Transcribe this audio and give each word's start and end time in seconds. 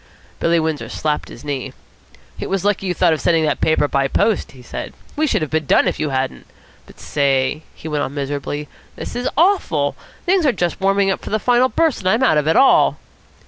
Billy 0.39 0.59
Windsor 0.59 0.89
slapped 0.89 1.29
his 1.29 1.45
knee. 1.45 1.73
"It 2.39 2.49
was 2.49 2.65
lucky 2.65 2.87
you 2.87 2.93
thought 2.95 3.13
of 3.13 3.21
sending 3.21 3.43
that 3.45 3.61
paper 3.61 3.87
by 3.87 4.07
post," 4.07 4.53
he 4.53 4.63
said. 4.63 4.93
"We 5.15 5.27
should 5.27 5.43
have 5.43 5.51
been 5.51 5.67
done 5.67 5.87
if 5.87 5.99
you 5.99 6.09
hadn't. 6.09 6.47
But, 6.87 6.99
say," 6.99 7.61
he 7.75 7.87
went 7.87 8.01
on 8.03 8.15
miserably, 8.15 8.67
"this 8.95 9.15
is 9.15 9.29
awful. 9.37 9.95
Things 10.25 10.43
are 10.43 10.51
just 10.51 10.81
warming 10.81 11.11
up 11.11 11.21
for 11.21 11.29
the 11.29 11.37
final 11.37 11.69
burst, 11.69 11.99
and 11.99 12.09
I'm 12.09 12.23
out 12.23 12.39
of 12.39 12.47
it 12.47 12.55
all." 12.55 12.97